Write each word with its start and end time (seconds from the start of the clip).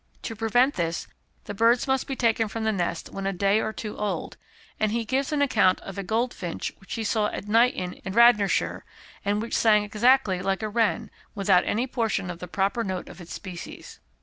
To 0.23 0.35
prevent 0.35 0.73
this 0.73 1.05
the 1.43 1.53
birds 1.53 1.85
must 1.85 2.07
be 2.07 2.15
taken 2.15 2.47
from 2.47 2.63
the 2.63 2.71
nest 2.71 3.09
when 3.11 3.27
a 3.27 3.31
day 3.31 3.59
or 3.59 3.71
two 3.71 3.95
old, 3.95 4.35
and 4.79 4.91
he 4.91 5.05
gives 5.05 5.31
an 5.31 5.43
account 5.43 5.79
of 5.81 5.95
a 5.95 6.01
goldfinch 6.03 6.73
which 6.79 6.95
he 6.95 7.03
saw 7.03 7.27
at 7.27 7.47
Knighton 7.47 7.93
in 7.93 8.13
Radnorshire, 8.13 8.83
and 9.23 9.39
which 9.43 9.55
sang 9.55 9.83
exactly 9.83 10.41
like 10.41 10.63
a 10.63 10.69
wren, 10.69 11.11
without 11.35 11.65
any 11.65 11.85
portion 11.85 12.31
of 12.31 12.39
the 12.39 12.47
proper 12.47 12.83
note 12.83 13.09
of 13.09 13.21
its 13.21 13.35
species. 13.35 13.99